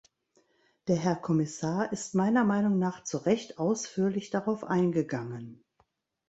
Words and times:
Der 0.87 0.95
Herr 0.95 1.15
Kommissar 1.15 1.93
ist 1.93 2.15
meiner 2.15 2.43
Meinung 2.43 2.79
nach 2.79 3.03
zu 3.03 3.19
Recht 3.19 3.59
ausführlich 3.59 4.31
darauf 4.31 4.63
eingegangen. 4.63 5.63